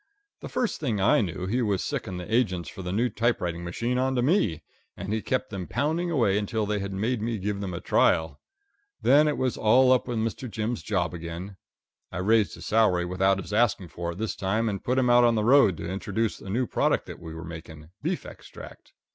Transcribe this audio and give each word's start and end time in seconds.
The 0.39 0.49
first 0.49 0.79
thing 0.79 0.99
I 0.99 1.21
knew 1.21 1.45
he 1.45 1.61
was 1.61 1.83
sicking 1.83 2.17
the 2.17 2.33
agents 2.35 2.67
for 2.67 2.81
the 2.81 2.91
new 2.91 3.07
typewriting 3.07 3.63
machine 3.63 3.99
on 3.99 4.15
to 4.15 4.23
me, 4.23 4.63
and 4.97 5.13
he 5.13 5.21
kept 5.21 5.51
them 5.51 5.67
pounding 5.67 6.09
away 6.09 6.39
until 6.39 6.65
they 6.65 6.79
had 6.79 6.91
made 6.91 7.21
me 7.21 7.37
give 7.37 7.61
them 7.61 7.71
a 7.75 7.79
trial. 7.79 8.41
Then 9.03 9.27
it 9.27 9.37
was 9.37 9.57
all 9.57 9.91
up 9.91 10.07
with 10.07 10.17
Mister 10.17 10.47
Jim's 10.47 10.81
job 10.81 11.13
again. 11.13 11.55
I 12.11 12.17
raised 12.17 12.55
his 12.55 12.65
salary 12.65 13.05
without 13.05 13.39
his 13.39 13.53
asking 13.53 13.89
for 13.89 14.13
it 14.13 14.17
this 14.17 14.35
time, 14.35 14.67
and 14.69 14.83
put 14.83 14.97
him 14.97 15.11
out 15.11 15.23
on 15.23 15.35
the 15.35 15.43
road 15.43 15.77
to 15.77 15.87
introduce 15.87 16.39
a 16.41 16.49
new 16.49 16.65
product 16.65 17.05
that 17.05 17.19
we 17.19 17.35
were 17.35 17.45
making 17.45 17.91
beef 18.01 18.25
extract. 18.25 18.93